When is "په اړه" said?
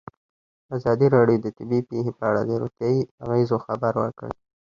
2.17-2.41